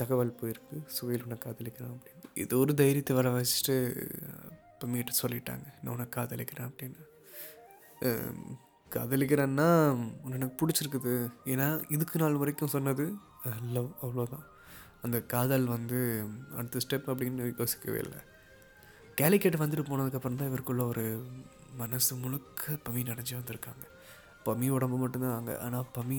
தகவல் 0.00 0.38
போயிருக்கு. 0.40 0.76
சுவையில் 0.96 1.24
உன்னை 1.26 1.38
காதலிக்கிறான் 1.44 1.94
அப்படின்னு. 1.94 2.26
இது 2.42 2.58
ஒரு 2.58 2.72
தைரியத்தை 2.80 3.14
வர 3.16 3.30
வச்சுட்டு 3.36 3.76
பம்மிகிட்ட 4.80 5.14
சொல்லிட்டாங்க. 5.22 5.66
நான் 5.82 5.92
உன்னை 5.94 6.06
காதலிக்கிறேன் 6.16 6.68
அப்படின்னு. 6.68 7.00
காதலிக்கிறேன்னா 8.96 9.68
உன்னை 10.22 10.36
எனக்கு 10.38 10.58
பிடிச்சிருக்குது. 10.60 11.14
ஏன்னா 11.52 11.68
இதுக்கு 11.94 12.20
நாள் 12.20 12.40
வரைக்கும் 12.42 12.74
சொன்னது 12.76 13.06
லவ் 13.74 13.90
அவ்வளோதான் 14.02 14.46
அந்த 15.02 15.18
காதல் 15.34 15.66
வந்து 15.74 15.98
அடுத்த 16.56 16.78
ஸ்டெப் 16.84 17.10
அப்படின்னு 17.10 17.42
யோசிக்கவே 17.58 17.98
இல்லை. 18.04 18.20
கேலிக்கெட் 19.18 19.62
வந்துட்டு 19.62 19.84
போனதுக்கப்புறம் 19.90 20.36
தான் 20.40 20.48
இவருக்குள்ளே 20.50 20.84
ஒரு 20.92 21.04
மனசு 21.80 22.12
முழுக்க 22.22 22.74
பமி 22.86 23.00
நினச்சி 23.08 23.32
வந்திருக்காங்க. 23.36 23.84
பமி 24.46 24.66
உடம்பு 24.74 24.96
மட்டும்தான் 25.02 25.36
அங்கே. 25.38 25.54
ஆனால் 25.64 25.86
பமி 25.96 26.18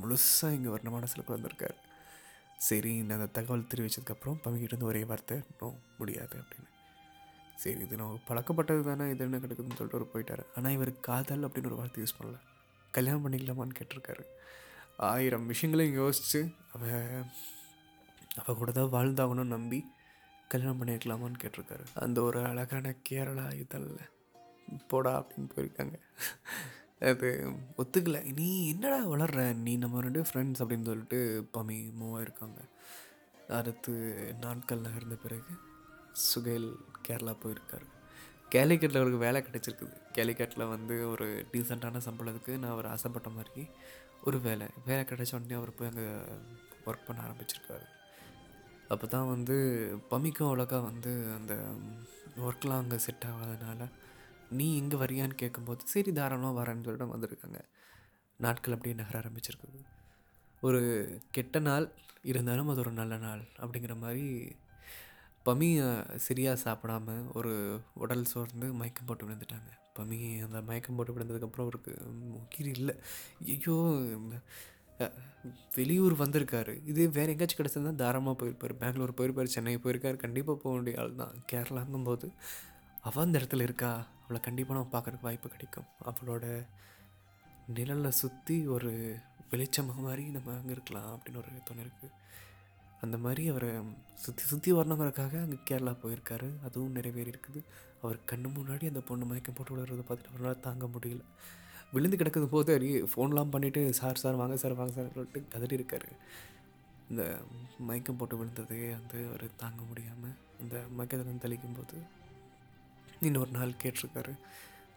முழுசாக 0.00 0.56
இங்கே 0.56 0.70
வர்ண 0.74 0.90
மனசில் 0.94 1.32
வந்திருக்காரு 1.34 1.76
சரி 2.68 2.92
நான் 3.06 3.16
அந்த 3.16 3.26
தகவல் 3.36 3.68
தெரிவித்ததுக்கப்புறம் 3.72 4.38
பமிக்கிட்டேருந்து 4.44 4.90
ஒரே 4.90 5.02
வார்த்தை 5.10 5.36
நோ 5.60 5.68
முடியாது 6.00 6.36
அப்படின்னு. 6.42 6.70
சரி 7.62 7.80
இது 7.86 7.98
நம்ம 8.00 8.20
பழக்கப்பட்டது 8.28 8.82
தானே 8.88 9.04
இது 9.12 9.24
என்ன 9.26 9.40
கிடக்குதுன்னு 9.44 9.78
சொல்லிட்டு 9.80 9.98
அவர் 9.98 10.12
போயிட்டார். 10.14 10.44
ஆனால் 10.56 10.74
இவர் 10.76 10.92
காதல் 11.08 11.46
அப்படின்னு 11.48 11.70
ஒரு 11.70 11.78
வார்த்தை 11.80 12.00
யூஸ் 12.04 12.16
பண்ணல. 12.18 12.38
கல்யாணம் 12.96 13.24
பண்ணிக்கலாமான்னு 13.24 13.78
கேட்டிருக்காரு. 13.80 14.24
ஆயிரம் 15.10 15.46
விஷயங்களையும் 15.52 16.00
யோசித்து 16.02 16.40
அவ 16.74 16.82
அவள் 18.40 18.58
கூட 18.62 18.70
தான் 18.78 18.92
வாழ்ந்தாகணும்னு 18.96 19.54
நம்பி 19.56 19.80
கல்யாணம் 20.48 20.86
பண்ணியிருக்கலாமான்னு 20.86 21.42
கேட்டிருக்காரு. 21.42 21.84
அந்த 21.94 22.22
ஒரு 22.22 22.44
அழகான 22.44 22.94
கேரளா 23.08 23.54
இதழில் 23.54 23.96
போடா 24.88 25.26
அப்படின்னு 25.26 25.48
போயிருக்காங்க. 25.56 25.94
அது 27.00 27.50
ஒத்துக்கல. 27.78 28.32
நீ 28.32 28.68
என்னடா 28.68 29.08
வளர்ற? 29.08 29.56
நீ 29.56 29.76
நம்ம 29.76 30.00
ரெண்டு 30.00 30.22
ஃப்ரெண்ட்ஸ் 30.22 30.62
அப்படின்னு 30.62 30.84
சொல்லிட்டு 30.84 31.48
பமி 31.54 31.92
மூவ் 32.00 32.14
ஆயிருக்காங்க. 32.20 32.60
அடுத்து 33.48 33.92
நாட்கள் 34.40 34.80
நகர்ந்த 34.80 35.14
பிறகு 35.22 35.54
சுகைல் 36.12 36.76
கேரளா 37.08 37.36
போயிருக்காரு. 37.42 37.86
கேலிக்கட்டில் 38.50 38.96
அவருக்கு 38.96 39.18
வேலை 39.18 39.42
கிடச்சிருக்குது. 39.42 40.00
கேலிக்கட்டில் 40.12 40.68
வந்து 40.68 41.10
ஒரு 41.10 41.46
டீசெண்டான 41.52 42.00
சம்பளத்துக்கு 42.04 42.58
நான் 42.58 42.70
அவர் 42.70 42.86
ஆசைப்பட்ட 42.86 43.28
மாதிரி 43.28 43.68
ஒரு 44.24 44.40
வேலை. 44.40 44.66
வேலை 44.86 45.04
கிடைச்ச 45.04 45.34
உடனே 45.34 45.54
அவர் 45.54 45.74
போய் 45.74 45.88
அங்கே 45.88 46.32
ஒர்க் 46.86 47.06
பண்ண 47.06 47.22
ஆரம்பிச்சிருக்காரு. 47.22 47.86
அப்போ 48.92 49.06
தான் 49.14 49.30
வந்து 49.34 49.56
பமிக்கும் 50.10 50.48
அவ்வளோக்கா 50.48 50.78
வந்து 50.90 51.12
அந்த 51.38 51.54
ஒர்க்லாம் 52.46 52.82
அங்கே 52.82 52.98
செட் 53.06 53.26
ஆகாதனால 53.30 53.88
நீ 54.58 54.66
இங்கே 54.80 54.96
வரியான்னு 55.02 55.40
கேட்கும்போது 55.42 55.82
சரி 55.92 56.10
தாராளமாக 56.18 56.58
வரேன்னு 56.60 56.84
சொல்லிட்டு 56.86 57.14
வந்திருக்காங்க. 57.14 57.60
நாட்கள் 58.40 58.74
அப்படியே 58.76 58.96
நகர 59.00 59.16
ஆரம்பிச்சிருக்குது. 59.22 59.80
ஒரு 60.62 60.80
கெட்ட 61.36 61.58
நாள் 61.68 61.86
இருந்தாலும் 62.30 62.70
அது 62.72 62.82
ஒரு 62.84 62.92
நல்ல 63.00 63.14
நாள் 63.24 63.42
அப்படிங்கிற 63.62 63.94
மாதிரி 64.02 64.26
பமி 65.46 65.68
சரியாக 66.26 66.62
சாப்பிடாம 66.64 67.16
ஒரு 67.38 67.52
உடல் 68.02 68.30
சோர்ந்து 68.32 68.66
மயக்கம் 68.80 69.08
போட்டு 69.08 69.26
விழுந்துட்டாங்க. 69.26 69.70
பமி 69.98 70.18
அந்த 70.46 70.60
மயக்கம் 70.68 70.96
போட்டு 70.98 71.14
விழுந்ததுக்கப்புறம் 71.16 71.66
அவருக்கு 71.66 71.92
உயிர் 72.38 72.70
இல்லை. 72.76 72.94
ஐயோ 73.54 73.76
வெளியூர் 75.76 76.14
வந்திருக்காரு. 76.22 76.74
இது 76.90 77.02
வேறு 77.16 77.32
எங்கேயாச்சும் 77.32 77.60
கிடச்சிருந்தா 77.60 77.92
தாராளமாக 78.02 78.36
போயிருப்பார். 78.40 78.74
பெங்களூர் 78.82 79.16
போயிருப்பார் 79.18 79.54
சென்னை 79.54 79.76
போயிருக்காரு. 79.84 80.16
கண்டிப்பாக 80.24 80.56
போக 80.62 80.72
வேண்டிய 80.76 81.00
ஆள் 81.02 81.20
தான். 81.22 81.34
கேரளாங்கும்போது 81.52 82.28
அவள் 83.08 83.24
அந்த 83.24 83.36
இடத்துல 83.40 83.66
இருக்கா? 83.68 83.90
அவளை 84.24 84.40
கண்டிப்பாக 84.46 84.76
நம்ம 84.78 84.92
பார்க்குறக்கு 84.94 85.26
வாய்ப்பு 85.28 85.48
கிடைக்கும். 85.54 85.88
அவளோட 86.10 86.44
நிழலை 87.76 88.12
சுற்றி 88.20 88.56
ஒரு 88.74 88.92
வெளிச்சமாக 89.52 90.00
மாதிரி 90.06 90.22
நம்ம 90.36 90.54
அங்கே 90.60 90.72
இருக்கலாம் 90.76 91.10
அப்படின்னு 91.14 91.40
ஒரு 91.42 91.50
தோணு 91.68 91.82
இருக்குது 91.86 92.10
அந்த 93.04 93.16
மாதிரி 93.24 93.42
அவரை 93.52 93.70
சுற்றி 94.24 94.44
சுற்றி 94.50 94.70
வரணுங்கிறதுக்காக 94.78 95.34
அங்கே 95.44 95.58
கேரளா 95.68 95.92
போயிருக்காரு. 96.02 96.48
அதுவும் 96.66 96.96
நிறைவேறி 96.98 97.30
இருக்குது 97.32 97.60
அவர் 98.02 98.18
கண்ணு 98.30 98.48
முன்னாடி 98.56 98.84
அந்த 98.92 99.02
பொண்ணு 99.08 99.24
மயக்கம் 99.30 99.56
போட்டு 99.58 99.74
விடுறதை 99.74 100.04
பார்த்துட்டு 100.08 100.32
அவரால் 100.34 100.64
தாங்க 100.66 100.86
முடியல. 100.94 101.22
விழுந்து 101.94 102.20
கிடக்குது 102.20 102.46
போது 102.54 102.74
ஃபோன்லாம் 103.12 103.52
பண்ணிவிட்டு 103.54 103.82
சார் 104.00 104.22
சார் 104.22 104.40
வாங்க 104.42 104.56
சார் 104.62 104.78
வாங்க 104.80 104.92
சார் 104.96 105.14
சொல்லிட்டு 105.16 105.40
கதறி 105.54 105.76
இருக்காரு. 105.78 106.10
இந்த 107.10 107.22
மயக்கம் 107.88 108.18
போட்டு 108.18 108.38
விழுந்தது 108.40 108.78
வந்து 108.98 109.18
அவர் 109.30 109.44
தாங்க 109.62 109.80
முடியாமல் 109.88 110.36
இந்த 110.62 110.74
மயக்கத்திலிருந்து 110.96 111.44
தெளிக்கும் 111.46 111.76
போது 111.78 111.96
இன்னொரு 113.28 113.52
நாள் 113.56 113.80
கேட்டிருக்காரு 113.82 114.32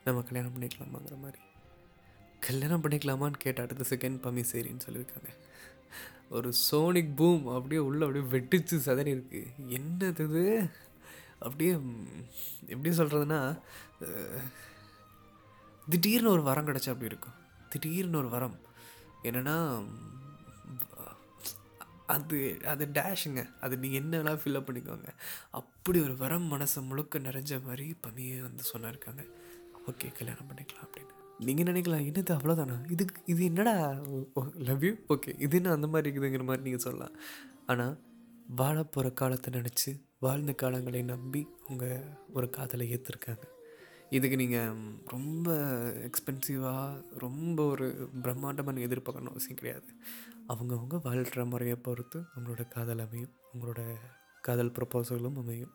நம்ம 0.05 0.21
கல்யாணம் 0.27 0.53
பண்ணிக்கலாமாங்கிற 0.55 1.15
மாதிரி. 1.25 1.41
கல்யாணம் 2.47 2.83
பண்ணிக்கலாமான்னு 2.83 3.43
கேட்ட 3.45 3.65
அடுத்த 3.65 3.83
செகண்ட் 3.91 4.17
பம்மி 4.25 4.43
சரின்னு 4.51 4.85
சொல்லியிருக்காங்க. 4.87 5.31
ஒரு 6.37 6.49
சோனிக் 6.69 7.13
பூம் 7.19 7.45
அப்படியே 7.55 7.81
உள்ள 7.87 8.01
அப்படியே 8.05 8.25
வெட்டிச்சு 8.33 8.77
சதறி 8.87 9.11
இருக்கு. 9.15 9.41
என்னது 9.77 10.41
அப்படியே 11.45 11.73
எப்படி 12.73 12.91
சொல்கிறதுனா 12.99 13.39
திடீர்னு 15.91 16.29
ஒரு 16.35 16.43
வரம் 16.49 16.67
கிடச்சா 16.69 16.93
அப்படி 16.93 17.11
இருக்கும். 17.11 17.37
திடீர்னு 17.71 18.19
ஒரு 18.23 18.29
வரம். 18.35 18.57
என்னென்னா 19.27 19.55
அது 22.13 22.37
அது 22.71 22.83
டேஷுங்க 22.97 23.41
அது 23.65 23.73
நீங்கள் 23.83 24.01
என்ன 24.01 24.33
ஃபில்அப் 24.41 24.67
பண்ணிக்கோங்க. 24.67 25.09
அப்படி 25.59 25.97
ஒரு 26.07 26.15
வரம் 26.21 26.45
மனசை 26.53 26.81
முழுக்க 26.89 27.19
நிறைஞ்ச 27.27 27.59
மாதிரி 27.65 27.85
பமியே 28.05 28.37
வந்து 28.47 28.63
சொன்னாருக்காங்க. 28.73 29.23
ஓகே 29.89 30.07
கல்யாணம் 30.19 30.49
பண்ணிக்கலாம் 30.49 30.85
அப்படின்னு. 30.87 31.13
நீங்கள் 31.47 31.67
நினைக்கலாம் 31.69 32.05
என்னது 32.09 32.31
அவ்வளோதானா 32.35 32.77
இதுக்கு 32.93 33.19
இது 33.33 33.41
என்னடா 33.49 33.75
லவ் 34.69 34.85
யூ 34.87 34.93
ஓகே 35.15 35.33
இது 35.45 35.57
என்ன 35.59 35.73
அந்த 35.77 35.87
மாதிரி 35.93 36.07
இருக்குதுங்கிற 36.07 36.45
மாதிரி 36.49 36.65
நீங்கள் 36.67 36.85
சொல்லலாம். 36.87 37.15
ஆனால் 37.71 37.93
வாழ 38.61 38.77
போகிற 38.83 39.07
காலத்தை 39.21 39.51
நினச்சி 39.59 39.91
வாழ்ந்த 40.25 40.51
காலங்களை 40.61 41.01
நம்பி 41.13 41.41
அவங்க 41.65 41.87
ஒரு 42.37 42.49
காதலை 42.57 42.85
ஏற்றிருக்காங்க 42.95 43.45
இதுக்கு 44.15 44.37
நீங்கள் 44.41 44.75
ரொம்ப 45.13 45.47
எக்ஸ்பென்சிவாக 46.07 47.17
ரொம்ப 47.23 47.57
ஒரு 47.73 47.87
பிரம்மாண்டமான 48.23 48.83
எதிர்பார்க்கணும் 48.87 49.33
அவசியம் 49.33 49.59
கிடையாது. 49.59 49.89
அவங்கவுங்க 50.51 50.97
வாழ்கிற 51.07 51.45
முறையை 51.51 51.77
பொறுத்து 51.87 52.19
அவங்களோட 52.33 52.63
காதல் 52.75 53.03
அமையும் 53.05 53.33
அவங்களோட 53.49 53.81
காதல் 54.47 54.75
ப்ரப்போசலும் 54.77 55.39
அமையும். 55.41 55.73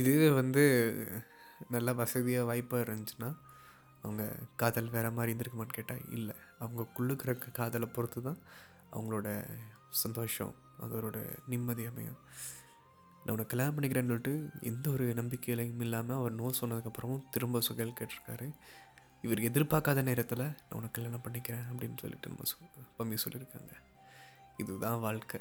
இது 0.00 0.12
வந்து 0.40 0.64
நல்ல 1.74 1.90
வசதியாக 2.02 2.48
வாய்ப்பாக 2.50 2.84
இருந்துச்சுன்னா 2.86 3.30
அவங்க 4.04 4.22
காதல் 4.60 4.94
வேறு 4.94 5.10
மாதிரி 5.16 5.30
இருந்திருக்குமான்னு 5.32 5.76
கேட்டால் 5.78 6.06
இல்லை. 6.16 6.34
அவங்க 6.62 6.82
குள்ளுக்கிற 6.96 7.32
காதலை 7.58 7.88
பொறுத்து 7.96 8.20
தான் 8.28 8.40
அவங்களோட 8.94 9.28
சந்தோஷம் 10.02 10.54
அதோட 10.84 11.18
நிம்மதி 11.52 11.84
அமையும். 11.90 12.20
நான் 13.24 13.32
உன்னை 13.34 13.46
கல்யாணம் 13.46 13.74
பண்ணிக்கிறேன்னு 13.74 14.12
சொல்லிட்டு 14.12 14.32
எந்த 14.70 14.90
ஒரு 14.90 15.04
நம்பிக்கையிலையும் 15.18 15.82
இல்லாமல் 15.86 16.16
அவர் 16.16 16.38
நோ 16.40 16.46
சொன்னதுக்கப்புறமும் 16.60 17.26
திரும்ப 17.30 17.60
சுகல் 17.60 17.96
கேட்டிருக்காரு. 17.98 18.46
இவர் 19.24 19.40
எதிர்பார்க்காத 19.48 20.02
நேரத்தில் 20.02 20.44
நான் 20.44 20.78
உனக்கு 20.78 20.96
கல்யாணம் 20.96 21.24
பண்ணிக்கிறேன் 21.26 21.66
அப்படின்னு 21.70 21.98
சொல்லிட்டு 22.02 22.30
நம்ம 22.30 22.46
சொ 22.52 22.56
பம்மி 22.98 23.16
சொல்லியிருக்காங்க. 23.24 23.72
இதுதான் 24.62 25.00
வாழ்க்கை. 25.00 25.40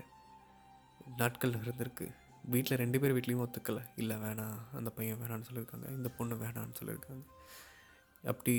நாட்கள் 1.22 1.58
இருந்திருக்கு. 1.62 2.08
வீட்டில் 2.54 2.82
ரெண்டு 2.82 3.00
பேர் 3.00 3.16
வீட்லேயும் 3.18 3.44
ஒத்துக்கலை. 3.46 3.84
இல்லை 4.02 4.18
வேணாம் 4.18 4.60
அந்த 4.80 4.90
பையன் 4.98 5.20
வேணான்னு 5.22 5.48
சொல்லியிருக்காங்க. 5.50 5.88
இந்த 5.98 6.10
பொண்ணு 6.18 6.36
வேணான்னு 6.36 6.78
சொல்லியிருக்காங்க. 6.82 7.24
அப்படி 8.24 8.56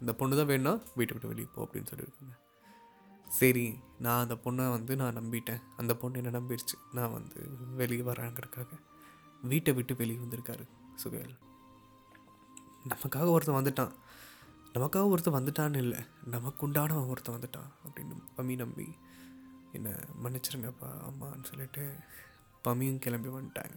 இந்த 0.00 0.12
பொண்ணு 0.18 0.36
தான் 0.36 0.50
வேணும்னா 0.50 0.74
வீட்டை 0.98 1.12
விட்டு 1.14 1.30
வெளியே 1.32 1.48
போ 1.54 1.62
அப்படின்னு 1.64 1.90
சொல்லியிருக்காங்க. 1.92 2.34
சரி 3.38 3.64
நான் 4.04 4.22
அந்த 4.24 4.34
பொண்ணை 4.44 4.64
வந்து 4.74 4.92
நான் 5.00 5.16
நம்பிட்டேன். 5.18 5.62
அந்த 5.76 5.92
பொண்ணு 6.00 6.20
என்ன 6.20 6.32
நம்பிடுச்சு 6.38 6.76
நான் 6.96 7.14
வந்து 7.16 7.38
வெளியே 7.80 8.02
வரேங்கிறதுக்காக 8.10 8.78
வீட்டை 9.50 9.72
விட்டு 9.74 9.94
வெளியே 10.00 10.18
வந்திருக்காரு 10.22 10.64
சுகையல் 11.02 11.34
நமக்காக 12.90 13.26
ஒருத்தன் 13.34 13.58
வந்துட்டான். 13.58 13.92
நமக்காக 14.74 15.08
ஒருத்தன் 15.12 15.36
வந்துட்டான்னு 15.38 15.80
இல்லை 15.84 16.00
நமக்கு 16.34 16.66
உண்டானவன் 16.66 17.10
ஒருத்தன் 17.12 17.36
வந்துட்டான் 17.36 17.70
அப்படின்னு 17.86 18.16
பமி 18.36 18.54
நம்பி 18.62 18.86
என்னை 19.72 19.92
மன்னிச்சிருங்கப்பா 20.24 20.90
அம்மான்னு 21.08 21.48
சொல்லிட்டு 21.50 21.84
பமியும் 22.64 23.02
கிளம்பி 23.04 23.30
வந்துட்டாங்க. 23.36 23.76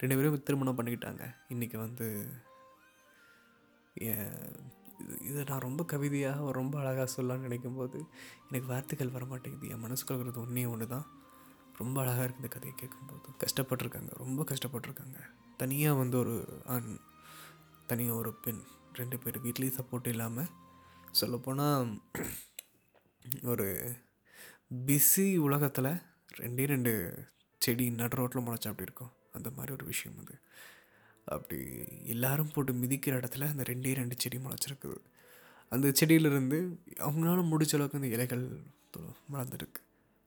ரெண்டு 0.00 0.16
பேரும் 0.16 0.42
திருமணம் 0.42 0.78
பண்ணிக்கிட்டாங்க. 0.78 1.24
இன்றைக்கி 1.48 1.76
வந்து 1.76 2.08
என் 3.94 4.38
இது 5.04 5.16
இதை 5.30 5.44
நான் 5.48 5.64
ரொம்ப 5.66 5.82
கவிதையாக 5.84 6.52
ரொம்ப 6.52 6.74
அழகாக 6.82 7.06
சொல்லலாம்னு 7.14 7.46
நினைக்கும்போது 7.48 7.98
எனக்கு 8.48 8.68
வார்த்தைகள் 8.72 9.14
வர 9.16 9.24
மாட்டேங்குது 9.24 9.68
என் 9.68 9.84
மனசுக்குள்ளது 9.84 10.22
இருக்கிறது 10.22 10.40
ஒன்றே 10.40 10.64
ஒன்று 10.64 10.86
தான் 10.86 11.06
ரொம்ப 11.80 11.96
அழகாக 12.00 12.24
இருக்குது 12.24 12.42
இந்த 12.42 12.50
கதையை 12.56 12.74
கேட்கும்போது. 12.78 13.28
கஷ்டப்பட்டிருக்காங்க 13.44 14.10
ரொம்ப 14.22 14.40
கஷ்டப்பட்டிருக்காங்க. 14.50 15.18
தனியாக 15.56 15.98
வந்து 15.98 16.16
ஒரு 16.18 16.34
ஆண் 16.74 16.90
தனியாக 17.86 18.18
ஒரு 18.18 18.32
பெண் 18.34 18.62
ரெண்டு 18.92 19.18
பேர் 19.18 19.38
வீட்லேயும் 19.42 19.78
சப்போர்ட் 19.78 20.08
இல்லாமல் 20.08 20.50
சொல்லப்போனால் 21.10 21.88
ஒரு 23.42 23.66
பிஸி 24.86 25.26
உலகத்தில் 25.46 25.92
ரெண்டே 26.40 26.64
ரெண்டு 26.66 26.92
செடி 27.60 27.90
நடு 27.90 28.16
ரோட்டில் 28.16 28.42
முளைச்சா 28.42 28.70
அப்படி 28.72 28.88
இருக்கும். 28.88 29.12
அந்த 29.32 29.48
மாதிரி 29.50 29.72
ஒரு 29.72 29.84
விஷயம் 29.84 30.18
அது. 30.18 30.34
அப்படி 31.24 31.86
எல்லாரும் 32.04 32.50
போட்டு 32.50 32.72
மிதிக்கிற 32.72 33.14
இடத்துல 33.20 33.48
அந்த 33.48 33.62
ரெண்டே 33.62 33.94
ரெண்டு 33.94 34.14
செடி 34.18 34.38
முளைச்சிருக்குது. 34.38 34.96
அந்த 35.68 35.92
செடியிலிருந்து 35.94 36.78
அவங்களால 36.94 37.42
முடிச்ச 37.42 37.74
அளவுக்கு 37.74 37.98
அந்த 38.00 38.06
இலைகள் 38.06 38.62
வளர்ந்துருக்கு. 39.32 39.80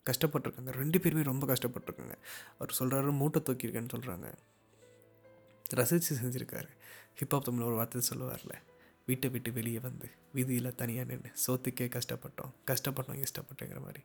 கஷ்டப்பட்டிருக்காங்க. 0.10 0.70
ரெண்டு 0.72 1.00
பேருமே 1.00 1.22
ரொம்ப 1.22 1.54
கஷ்டப்பட்டிருக்காங்க. 1.54 2.16
அவர் 2.60 2.76
சொல்கிறாரு 2.80 3.12
மூட்டை 3.12 3.42
தூக்கியிருக்கேன்னு 3.46 3.90
சொல்கிறாங்க 3.96 4.34
ரசித்து 5.70 6.16
செஞ்சுருக்காரு. 6.16 6.68
ஹிப்ஹாப் 7.20 7.42
தமிழ் 7.42 7.66
ஒரு 7.66 7.76
வார்த்தை 7.76 8.02
சொல்லுவார்ல 8.10 8.52
வீட்டை 9.06 9.30
விட்டு 9.30 9.52
வெளியே 9.52 9.80
வந்து 9.80 10.10
வீதியில் 10.34 10.76
தனியாக 10.76 11.14
நின்று 11.14 11.32
சோத்துக்கே 11.48 12.00
கஷ்டப்பட்டோம். 12.00 12.52
கஷ்டப்பட்டோம் 12.68 13.24
இஷ்டப்பட்டோங்கிற 13.24 13.82
மாதிரி. 13.82 14.04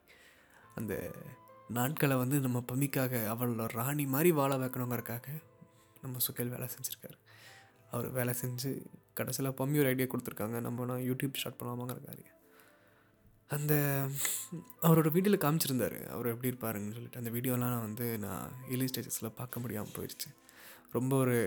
அந்த 0.75 1.11
நாட்களை 1.69 2.17
வந்து 2.17 2.41
நம்ம 2.41 2.65
பமிக்காக 2.73 3.21
அவளோட 3.33 3.67
ராணி 3.67 4.07
மாதிரி 4.07 4.33
வாழ 4.33 4.57
வைக்கணுங்கிறக்காக 4.57 5.27
நம்ம 6.03 6.19
சுகேல் 6.27 6.53
வேலை 6.55 6.69
செஞ்சுருக்காரு. 6.75 7.19
அவர் 7.91 8.09
வேலை 8.19 8.35
செஞ்சு 8.43 8.71
கடைசியில் 9.19 9.57
பம்மி 9.59 9.81
ஒரு 9.83 9.91
ஐடியா 9.95 10.07
கொடுத்துருக்காங்க. 10.13 10.61
நம்ம 10.61 10.85
நான் 10.91 11.05
யூடியூப் 11.09 11.39
ஸ்டார்ட் 11.41 11.61
பண்ணலாமாங்கிறக்காரு 11.61 12.25
அந்த 13.55 13.75
அவரோட 14.87 15.09
வீடியோவில் 15.15 15.43
காமிச்சிருந்தாரு. 15.45 15.99
அவர் 16.15 16.31
எப்படி 16.33 16.51
இருப்பாருன்னு 16.53 16.95
சொல்லிட்டு. 16.97 17.21
அந்த 17.23 17.31
வீடியோலாம் 17.31 17.73
நான் 17.75 17.87
வந்து 17.89 18.07
நான் 18.19 18.53
இலி 18.69 18.85
ஸ்டேஜஸில் 18.85 19.37
பார்க்க 19.41 19.61
முடியாமல் 19.61 19.95
போயிடுச்சு. 19.97 20.29
ரொம்ப 20.93 21.13
ஒரு 21.17 21.39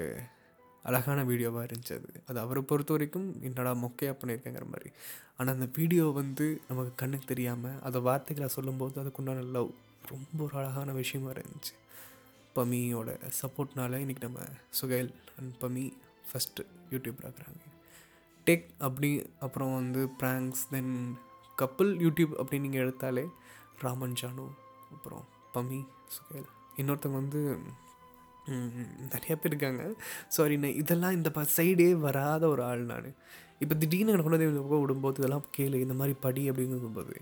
அழகான 0.84 1.20
வீடியோவாக 1.24 1.66
இருந்துச்சு 1.68 1.94
அது. 2.00 2.10
அது 2.28 2.40
அவரை 2.40 2.62
பொறுத்த 2.62 2.94
வரைக்கும் 2.94 3.28
என்னடா 3.42 3.72
மொக்கையாக 3.84 4.16
பண்ணியிருக்கேங்கிற 4.22 4.66
மாதிரி. 4.74 4.90
ஆனால் 5.38 5.54
அந்த 5.54 5.68
வீடியோ 5.78 6.06
வந்து 6.22 6.46
நமக்கு 6.68 6.94
கண்ணுக்கு 6.96 7.26
தெரியாமல் 7.26 7.80
அதை 7.82 8.02
வார்த்தைகளை 8.02 8.50
சொல்லும்போது 8.58 9.02
அதுக்குண்டான 9.04 9.46
லவ் 9.52 9.72
ரொம்ப 10.12 10.44
ஒரு 10.44 10.56
அழகான 10.58 10.94
விஷயமா 11.02 11.32
இருந்துச்சு. 11.32 11.74
பமியோட 12.56 13.10
சப்போர்ட்னால 13.42 13.98
இன்றைக்கி 14.00 14.22
நம்ம 14.22 14.40
Suhail 14.82 15.14
and 15.40 15.54
Fahmi 15.62 15.86
first 16.28 16.66
YouTube 16.92 17.20
ஆக்குறாங்க 17.24 17.64
tech 18.48 18.68
அப்படி 18.78 19.10
அப்புறம் 19.40 19.74
வந்து 19.74 20.08
ப்ராங்க்ஸ் 20.20 20.64
தென் 20.70 20.94
கப்பல் 21.56 21.98
யூடியூப் 21.98 22.34
அப்படின்னு 22.38 22.60
நீங்கள் 22.60 22.86
எடுத்தாலே 22.86 23.26
ராமன் 23.80 24.14
ஜானு 24.22 24.46
அப்புறம் 24.92 25.26
பமி 25.54 25.80
சுகைல். 26.08 26.48
இன்னொருத்தவங்க 26.78 27.12
வந்து 27.12 27.42
நிறையா 29.14 29.36
பேர் 29.42 29.52
இருக்காங்க. 29.52 29.84
சாரி 30.36 30.56
நான் 30.64 30.78
இதெல்லாம் 30.82 31.16
இந்த 31.18 31.30
ப 31.38 31.44
சைடே 31.58 31.90
வராத 32.06 32.44
ஒரு 32.54 32.64
ஆள் 32.70 32.84
நான். 32.92 33.10
இப்போ 33.64 33.76
திடீர்னு 33.82 34.12
எனக்கு 34.14 34.28
கொண்டு 34.28 34.48
வந்து 34.50 34.80
விடும்போது 34.84 35.20
இதெல்லாம் 35.22 35.46
கேளு 35.58 35.78
இந்த 35.84 35.96
மாதிரி 36.00 36.14
படி 36.26 36.42
அப்படிங்கும்போது 36.52 37.14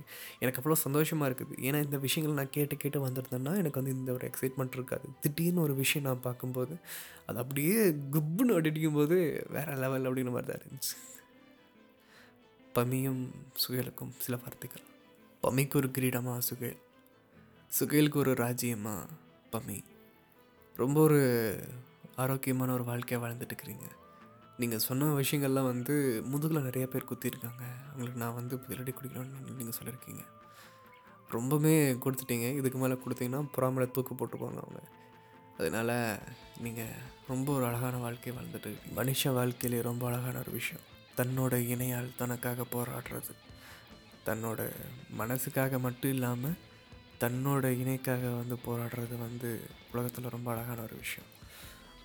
எனக்கு 0.42 0.60
அவ்வளோ 0.62 0.78
சந்தோஷமாக 0.84 1.28
இருக்குது. 1.30 1.56
ஏன்னா 1.68 1.80
இந்த 1.88 1.98
விஷயங்கள் 2.06 2.38
நான் 2.40 2.54
கேட்டு 2.58 2.76
கேட்டு 2.84 3.00
வந்திருந்தேன்னா 3.06 3.54
எனக்கு 3.62 3.80
வந்து 3.82 3.94
இந்த 3.98 4.12
ஒரு 4.18 4.26
எக்ஸைட்மெண்ட் 4.30 4.78
இருக்காது. 4.80 5.08
திடீர்னு 5.26 5.64
ஒரு 5.68 5.76
விஷயம் 5.82 6.08
நான் 6.10 6.26
பார்க்கும்போது 6.28 6.76
அது 7.28 7.40
அப்படியே 7.44 7.78
குப்புன்னு 8.16 8.58
அடிக்கும்போது 8.60 9.18
வேறு 9.58 9.78
லெவல் 9.84 10.08
அப்படிங்கிற 10.10 10.34
மாதிரி 10.38 10.52
தான் 10.52 10.62
இருந்துச்சு. 10.62 10.96
பமியும் 12.78 13.24
சுகேலுக்கும் 13.64 14.14
சில 14.26 14.36
வார்த்தைகள். 14.44 14.86
பமிக்கு 15.44 15.76
ஒரு 15.82 15.90
கிரீடமாக 15.98 16.44
சுகேல். 16.50 16.80
சுகேலுக்கு 17.80 18.24
ஒரு 18.26 18.34
ராஜ்யமாக 18.44 19.10
பமி. 19.56 19.80
ரொம்ப 20.76 21.02
ஒரு 21.02 21.20
ஆரோக்கியமான 22.16 22.74
ஒரு 22.74 22.84
வாழ்க்கையை 22.84 23.20
வாழ்ந்துட்டு 23.24 23.54
இருக்கிறீங்க 23.54 23.88
நீங்கள் 24.58 24.80
சொன்ன 24.80 25.06
விஷயங்கள்லாம் 25.20 25.70
வந்து 25.74 25.96
முதுகில் 26.26 26.62
நிறைய 26.62 26.88
பேர் 26.88 27.10
குத்திருக்காங்க. 27.10 27.64
அவங்களுக்கு 27.88 28.20
நான் 28.20 28.34
வந்து 28.34 28.56
பதிலடி 28.56 28.94
குடிக்கணும்னு 28.98 29.56
நீங்கள் 29.58 29.78
சொல்லியிருக்கீங்க 29.80 30.24
ரொம்பவே 31.30 31.94
கொடுத்துட்டீங்க. 31.94 32.48
இதுக்கு 32.56 32.78
மேலே 32.78 32.98
கொடுத்தீங்கன்னா 33.04 33.42
புறாமலை 33.56 33.92
தூக்கு 33.92 34.14
போட்டுக்குவாங்க 34.16 34.60
அவங்க. 34.64 34.82
அதனால் 35.58 35.96
நீங்கள் 36.60 36.96
ரொம்ப 37.28 37.54
ஒரு 37.54 37.66
அழகான 37.66 37.98
வாழ்க்கையை 37.98 38.34
வாழ்ந்துட்டு 38.40 38.72
மனுஷ 38.96 39.34
வாழ்க்கையிலே 39.34 39.82
ரொம்ப 39.82 40.04
அழகான 40.08 40.38
ஒரு 40.38 40.52
விஷயம். 40.52 40.86
தன்னோட 41.18 41.54
இணையால் 41.74 42.16
தனக்காக 42.16 42.66
போராடுறது. 42.76 43.34
தன்னோட 44.26 44.70
மனசுக்காக 45.20 45.80
மட்டும் 45.80 46.12
இல்லாமல் 46.12 46.58
தன்னோட 47.24 47.66
இணைக்காக 47.82 48.30
வந்து 48.30 48.56
போராடுறது 48.66 49.18
வந்து 49.26 49.50
உலகத்தில் 49.92 50.34
ரொம்ப 50.36 50.52
அழகான 50.52 50.82
ஒரு 50.82 50.96
விஷயம். 50.96 51.30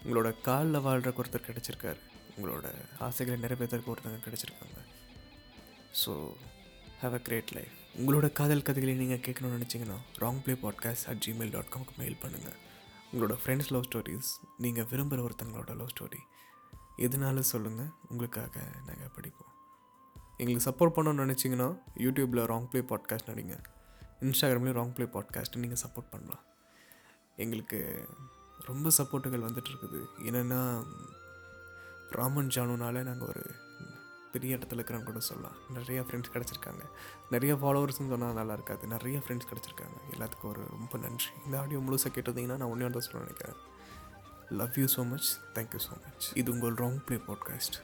உங்களோட 0.02 0.40
காலில் 0.40 0.80
வாழ்கிறக்கு 0.80 1.22
ஒருத்தர் 1.22 1.48
கிடச்சிருக்காரு. 1.48 2.00
உங்களோட 2.36 2.66
ஆசைகளை 2.98 3.36
நிறைவேற்றக்கு 3.44 3.92
ஒருத்தங்க 3.94 4.18
கிடச்சிருக்காங்க. 4.26 4.78
So 6.02 6.12
have 7.02 7.14
a 7.14 7.18
great 7.18 7.52
life 7.52 7.74
உங்களோட 8.00 8.32
காதல் 8.32 8.62
கதைகளை 8.62 8.94
நீங்கள் 8.94 9.22
கேட்கணும்னு 9.26 9.56
நினச்சிங்கன்னா 9.56 9.98
wrong 10.18 10.40
play 10.44 10.54
podcast 10.64 11.06
at 11.10 11.22
Gmail 11.26 11.50
dot 11.50 11.72
காம்க்கு 11.74 11.94
mail 11.96 12.18
பண்ணுங்கள் 12.22 12.58
உங்களோட 13.12 13.34
ஃப்ரெண்ட்ஸ் 13.42 13.70
லவ் 13.74 13.86
ஸ்டோரிஸ் 13.88 14.30
நீங்கள் 14.58 14.84
விரும்புகிற 14.84 15.24
ஒருத்தங்களோட 15.28 15.74
லவ் 15.76 15.92
ஸ்டோரி 15.94 16.20
எதுனாலும் 17.06 17.48
சொல்லுங்கள் 17.52 17.90
உங்களுக்காக 18.08 18.54
நாங்கள் 18.86 19.12
படிப்போம். 19.16 19.52
எங்களுக்கு 20.36 20.66
சப்போர்ட் 20.68 20.96
பண்ணணும்னு 20.96 21.24
நினச்சிங்கன்னா 21.24 21.68
யூடியூப்பில் 22.04 22.48
ராங் 22.52 22.70
ப்ளே 22.70 22.82
பாட்காஸ்ட் 22.92 23.30
நடிங்க. 23.30 23.56
இன்ஸ்டாகிராம்லேயும் 24.20 24.78
ராங் 24.80 24.94
ப்ளே 24.94 25.06
பாட்காஸ்ட்டு 25.06 25.56
நீங்கள் 25.56 25.78
சப்போர்ட் 25.86 26.10
பண்ணலாம். 26.10 26.42
எங்களுக்கு 27.36 28.08
ரொம்ப 28.66 28.90
சப்போர்ட்டுகள் 28.98 29.46
வந்துட்டு 29.48 29.70
இருக்குது 29.70 30.04
என்னென்னா 30.22 30.86
ராமன் 32.10 32.46
ஜானுனால 32.46 33.02
நாங்கள் 33.02 33.28
ஒரு 33.28 33.50
பெரிய 34.32 34.56
இடத்துல 34.56 34.80
இருக்கிறோன்னு 34.80 35.02
கூட 35.02 35.20
சொல்லலாம். 35.20 35.56
நிறைய 35.72 36.00
ஃப்ரெண்ட்ஸ் 36.00 36.32
கிடச்சிருக்காங்க. 36.32 36.82
நிறைய 37.30 37.54
ஃபாலோவர்ஸ்னு 37.54 38.08
சொன்னால் 38.08 38.32
நல்லா 38.32 38.52
இருக்காது. 38.52 38.86
நிறைய 38.86 39.18
ஃப்ரெண்ட்ஸ் 39.18 39.50
கிடச்சிருக்காங்க. 39.50 39.96
எல்லாத்துக்கும் 40.10 40.52
ஒரு 40.52 40.64
ரொம்ப 40.70 40.98
நன்றி. 40.98 41.26
இந்த 41.44 41.60
ஆடியோ 41.60 41.78
முழுசாக 41.78 42.12
கேட்டிருந்தீங்கன்னா 42.14 42.56
நான் 42.56 42.62
ஒன்றே 42.62 42.86
தான் 42.86 43.00
சொல்ல 43.00 43.18
நினைக்கிறேன். 43.18 43.56
Love 44.50 44.76
you 44.76 44.84
so 44.84 45.08
much 45.08 45.38
thank you 45.54 45.78
so 45.88 46.02
much 46.04 46.30
இது 46.34 46.52
உங்கள் 46.52 46.74
ராங் 46.74 47.04
ப்ளே 47.06 47.16
பாட்காஸ்ட் 47.16 47.76